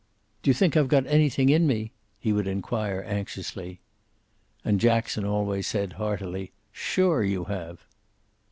"Do 0.41 0.49
you 0.49 0.55
think 0.55 0.75
I've 0.75 0.87
got 0.87 1.05
anything 1.05 1.49
in 1.49 1.67
me?" 1.67 1.91
he 2.17 2.33
would 2.33 2.47
inquire 2.47 3.03
anxiously. 3.05 3.81
And 4.65 4.79
Jackson 4.79 5.25
always 5.25 5.67
said 5.67 5.93
heartily, 5.93 6.53
"Sure 6.71 7.21
you 7.23 7.43
have." 7.43 7.85